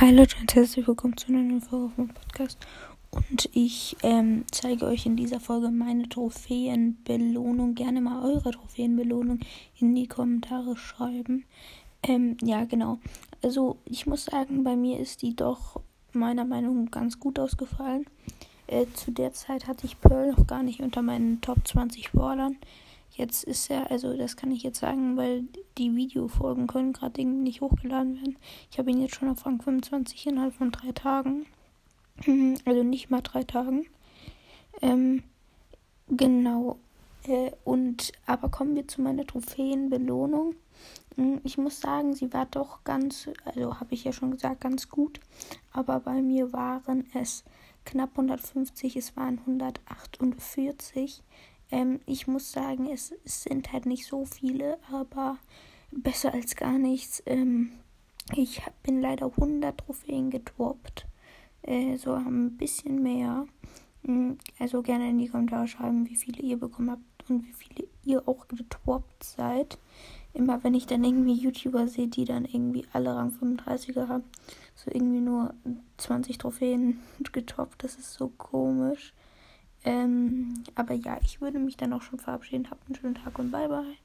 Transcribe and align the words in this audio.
Hi 0.00 0.12
Leute 0.12 0.36
und 0.40 0.54
herzlich 0.54 0.86
willkommen 0.86 1.16
zu 1.16 1.26
einer 1.26 1.42
neuen 1.42 1.60
Folge 1.60 1.86
auf 1.86 1.96
meinem 1.98 2.14
Podcast. 2.14 2.56
Und 3.10 3.50
ich 3.52 3.96
ähm, 4.04 4.44
zeige 4.52 4.86
euch 4.86 5.06
in 5.06 5.16
dieser 5.16 5.40
Folge 5.40 5.72
meine 5.72 6.08
Trophäenbelohnung. 6.08 7.74
Gerne 7.74 8.00
mal 8.00 8.24
eure 8.24 8.52
Trophäenbelohnung 8.52 9.40
in 9.80 9.96
die 9.96 10.06
Kommentare 10.06 10.76
schreiben. 10.76 11.46
Ähm, 12.04 12.36
ja, 12.44 12.64
genau. 12.64 13.00
Also 13.42 13.78
ich 13.86 14.06
muss 14.06 14.26
sagen, 14.26 14.62
bei 14.62 14.76
mir 14.76 15.00
ist 15.00 15.22
die 15.22 15.34
doch 15.34 15.80
meiner 16.12 16.44
Meinung 16.44 16.84
nach 16.84 16.92
ganz 16.92 17.18
gut 17.18 17.40
ausgefallen. 17.40 18.06
Äh, 18.68 18.86
zu 18.94 19.10
der 19.10 19.32
Zeit 19.32 19.66
hatte 19.66 19.84
ich 19.84 20.00
Pearl 20.00 20.30
noch 20.30 20.46
gar 20.46 20.62
nicht 20.62 20.78
unter 20.78 21.02
meinen 21.02 21.40
Top 21.40 21.66
20 21.66 22.12
Bordern. 22.12 22.56
Jetzt 23.10 23.44
ist 23.44 23.70
er, 23.70 23.90
also 23.90 24.16
das 24.16 24.36
kann 24.36 24.50
ich 24.50 24.62
jetzt 24.62 24.78
sagen, 24.78 25.16
weil 25.16 25.44
die 25.76 25.94
Videofolgen 25.94 26.66
können 26.66 26.92
gerade 26.92 27.20
irgendwie 27.20 27.42
nicht 27.42 27.60
hochgeladen 27.60 28.16
werden. 28.16 28.36
Ich 28.70 28.78
habe 28.78 28.90
ihn 28.90 29.00
jetzt 29.00 29.16
schon 29.16 29.28
auf 29.28 29.44
Rang 29.44 29.60
25 29.60 30.26
innerhalb 30.26 30.54
von 30.54 30.70
drei 30.70 30.92
Tagen. 30.92 31.46
Also 32.64 32.82
nicht 32.82 33.10
mal 33.10 33.22
drei 33.22 33.44
Tagen. 33.44 33.86
Ähm, 34.82 35.22
genau. 36.08 36.78
Äh, 37.24 37.52
und 37.64 38.12
aber 38.26 38.48
kommen 38.48 38.74
wir 38.74 38.88
zu 38.88 39.02
meiner 39.02 39.26
Trophäenbelohnung. 39.26 40.54
Hm, 41.16 41.40
ich 41.44 41.58
muss 41.58 41.80
sagen, 41.80 42.14
sie 42.14 42.32
war 42.32 42.46
doch 42.46 42.84
ganz, 42.84 43.28
also 43.44 43.80
habe 43.80 43.94
ich 43.94 44.04
ja 44.04 44.12
schon 44.12 44.30
gesagt, 44.32 44.60
ganz 44.60 44.88
gut. 44.88 45.20
Aber 45.72 46.00
bei 46.00 46.22
mir 46.22 46.52
waren 46.52 47.06
es 47.14 47.44
knapp 47.84 48.10
150, 48.10 48.96
es 48.96 49.16
waren 49.16 49.38
148. 49.40 51.22
Ähm, 51.70 52.00
ich 52.06 52.26
muss 52.26 52.52
sagen, 52.52 52.88
es, 52.90 53.12
es, 53.24 53.42
sind 53.42 53.72
halt 53.72 53.86
nicht 53.86 54.06
so 54.06 54.24
viele, 54.24 54.78
aber 54.90 55.38
besser 55.90 56.32
als 56.32 56.56
gar 56.56 56.78
nichts. 56.78 57.22
Ähm, 57.26 57.72
ich 58.34 58.62
bin 58.82 59.00
leider 59.00 59.26
100 59.26 59.78
Trophäen 59.78 60.30
gedroppt. 60.30 61.06
Äh, 61.62 61.96
so 61.96 62.14
ein 62.14 62.56
bisschen 62.56 63.02
mehr. 63.02 63.46
Hm, 64.04 64.38
also 64.58 64.82
gerne 64.82 65.10
in 65.10 65.18
die 65.18 65.28
Kommentare 65.28 65.68
schreiben, 65.68 66.08
wie 66.08 66.16
viele 66.16 66.42
ihr 66.42 66.58
bekommen 66.58 66.90
habt 66.90 67.30
und 67.30 67.46
wie 67.46 67.52
viele 67.52 67.88
ihr 68.04 68.26
auch 68.28 68.48
gedroppt 68.48 69.24
seid. 69.24 69.78
Immer 70.34 70.62
wenn 70.62 70.74
ich 70.74 70.86
dann 70.86 71.04
irgendwie 71.04 71.34
YouTuber 71.34 71.88
sehe, 71.88 72.06
die 72.06 72.24
dann 72.24 72.44
irgendwie 72.44 72.86
alle 72.92 73.14
Rang 73.14 73.30
35er 73.30 74.08
haben, 74.08 74.24
so 74.74 74.90
irgendwie 74.92 75.20
nur 75.20 75.54
20 75.96 76.38
Trophäen 76.38 77.00
getoppt, 77.32 77.82
das 77.82 77.96
ist 77.96 78.14
so 78.14 78.28
komisch. 78.28 79.12
Ähm, 79.88 80.64
aber 80.74 80.92
ja, 80.92 81.18
ich 81.22 81.40
würde 81.40 81.58
mich 81.58 81.78
dann 81.78 81.94
auch 81.94 82.02
schon 82.02 82.18
verabschieden. 82.18 82.70
Habt 82.70 82.86
einen 82.86 82.94
schönen 82.94 83.14
Tag 83.14 83.38
und 83.38 83.50
bye 83.50 83.68
bye. 83.68 83.96